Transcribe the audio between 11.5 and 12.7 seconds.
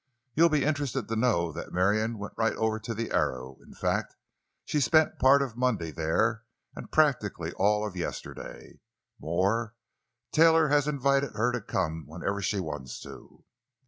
to come whenever she